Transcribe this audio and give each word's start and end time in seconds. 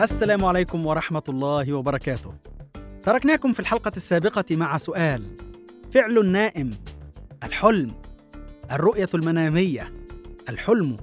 السلام 0.00 0.44
عليكم 0.44 0.86
ورحمة 0.86 1.22
الله 1.28 1.72
وبركاته. 1.72 2.34
تركناكم 3.02 3.52
في 3.52 3.60
الحلقة 3.60 3.92
السابقة 3.96 4.56
مع 4.56 4.78
سؤال: 4.78 5.22
فعل 5.90 6.18
النائم، 6.18 6.70
الحلم، 7.44 7.92
الرؤية 8.72 9.08
المنامية، 9.14 9.92
الحلم 10.48 10.96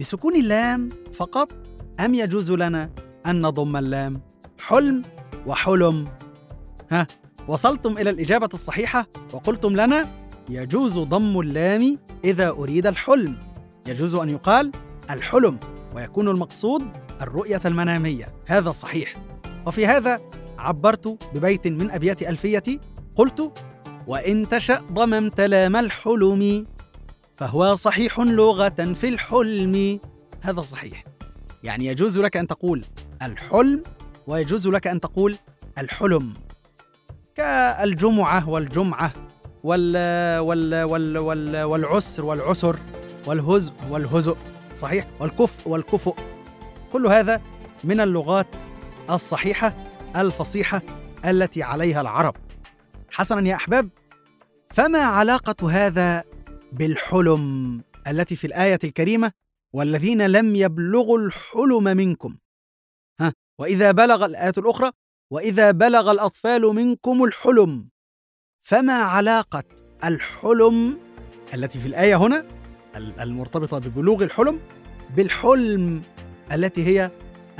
بسكون 0.00 0.36
اللام 0.36 0.88
فقط 1.12 1.52
أم 2.00 2.14
يجوز 2.14 2.50
لنا 2.50 2.90
أن 3.26 3.40
نضم 3.40 3.76
اللام؟ 3.76 4.20
حلم 4.60 5.02
وحلم. 5.46 6.08
ها 6.90 7.06
وصلتم 7.48 7.98
إلى 7.98 8.10
الإجابة 8.10 8.48
الصحيحة 8.54 9.06
وقلتم 9.32 9.76
لنا 9.76 10.08
يجوز 10.50 10.98
ضم 10.98 11.40
اللام 11.40 11.98
إذا 12.24 12.48
أريد 12.48 12.86
الحلم. 12.86 13.36
يجوز 13.86 14.14
أن 14.14 14.28
يقال 14.28 14.72
الحلم 15.10 15.58
ويكون 15.96 16.28
المقصود 16.28 17.03
الرؤية 17.20 17.60
المنامية. 17.64 18.34
هذا 18.46 18.72
صحيح. 18.72 19.14
وفي 19.66 19.86
هذا 19.86 20.20
عبرت 20.58 21.18
ببيت 21.34 21.66
من 21.66 21.90
أبيات 21.90 22.22
ألفيتي. 22.22 22.80
قلت 23.16 23.52
وإن 24.06 24.48
تشأ 24.48 24.82
ضممت 24.92 25.40
لام 25.40 25.76
الحلم 25.76 26.66
فهو 27.34 27.74
صحيح 27.74 28.20
لغة 28.20 28.92
في 28.94 29.08
الحلم. 29.08 30.00
هذا 30.40 30.60
صحيح. 30.60 31.04
يعني 31.62 31.86
يجوز 31.86 32.18
لك 32.18 32.36
أن 32.36 32.46
تقول 32.46 32.84
الحلم 33.22 33.82
ويجوز 34.26 34.68
لك 34.68 34.86
أن 34.86 35.00
تقول 35.00 35.36
الحلم. 35.78 36.32
كالجمعة 37.34 38.48
والجمعة 38.48 39.12
وال 39.64 39.96
وال 40.38 40.82
وال 40.82 41.18
وال 41.18 41.62
والعسر 41.62 42.24
والعسر 42.24 42.78
والهزء 43.26 43.72
والهزء. 43.90 44.36
صحيح؟ 44.74 45.08
والكفء 45.20 45.68
والكفؤ. 45.68 46.14
كل 46.94 47.06
هذا 47.06 47.40
من 47.84 48.00
اللغات 48.00 48.46
الصحيحة 49.10 49.76
الفصيحة 50.16 50.82
التي 51.24 51.62
عليها 51.62 52.00
العرب. 52.00 52.34
حسنا 53.10 53.48
يا 53.48 53.54
أحباب 53.54 53.88
فما 54.70 54.98
علاقة 54.98 55.70
هذا 55.70 56.24
بالحلم 56.72 57.82
التي 58.08 58.36
في 58.36 58.46
الآية 58.46 58.78
الكريمة 58.84 59.32
والذين 59.72 60.26
لم 60.26 60.56
يبلغوا 60.56 61.18
الحلم 61.18 61.84
منكم؟ 61.84 62.36
ها 63.20 63.32
وإذا 63.58 63.92
بلغ 63.92 64.24
الآية 64.24 64.54
الأخرى 64.58 64.90
وإذا 65.30 65.70
بلغ 65.70 66.10
الأطفال 66.10 66.62
منكم 66.62 67.24
الحلم 67.24 67.88
فما 68.60 68.98
علاقة 68.98 69.64
الحلم 70.04 70.98
التي 71.54 71.78
في 71.78 71.86
الآية 71.86 72.16
هنا 72.16 72.46
المرتبطة 72.96 73.78
ببلوغ 73.78 74.22
الحلم 74.22 74.60
بالحلم 75.16 76.02
التي 76.52 76.86
هي 76.86 77.10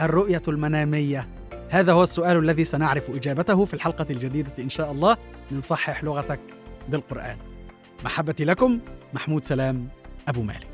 الرؤية 0.01 0.43
المنامية. 0.49 1.29
هذا 1.71 1.93
هو 1.93 2.03
السؤال 2.03 2.39
الذي 2.39 2.65
سنعرف 2.65 3.11
إجابته 3.11 3.65
في 3.65 3.75
الحلقة 3.75 4.07
الجديدة 4.11 4.53
إن 4.59 4.71
شاء 4.71 4.93
الله 4.93 5.17
من 5.51 5.61
صحح 5.61 6.05
لغتك 6.05 6.41
بالقرآن. 6.89 7.37
محبتي 8.05 8.45
لكم 8.45 8.81
محمود 9.15 9.45
سلام 9.45 9.89
أبو 10.29 10.43
مالك. 10.43 10.74